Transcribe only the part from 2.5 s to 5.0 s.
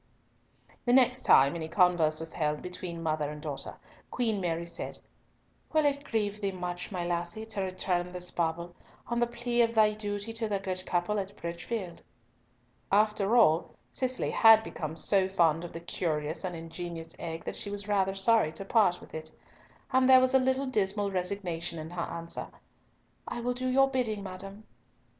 between mother and daughter, Queen Mary said,